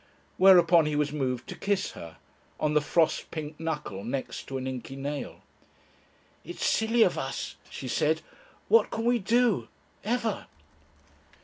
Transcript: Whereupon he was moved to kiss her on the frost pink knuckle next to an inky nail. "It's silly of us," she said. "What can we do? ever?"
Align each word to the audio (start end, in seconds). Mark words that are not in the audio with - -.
Whereupon 0.37 0.87
he 0.87 0.95
was 0.95 1.11
moved 1.13 1.47
to 1.49 1.55
kiss 1.55 1.91
her 1.91 2.17
on 2.59 2.73
the 2.73 2.81
frost 2.81 3.29
pink 3.29 3.59
knuckle 3.59 4.03
next 4.03 4.45
to 4.47 4.57
an 4.57 4.65
inky 4.65 4.95
nail. 4.95 5.43
"It's 6.43 6.65
silly 6.65 7.03
of 7.03 7.19
us," 7.19 7.55
she 7.69 7.87
said. 7.87 8.23
"What 8.67 8.89
can 8.89 9.05
we 9.05 9.19
do? 9.19 9.67
ever?" 10.03 10.47